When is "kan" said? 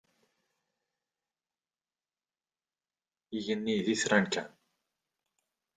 4.33-4.49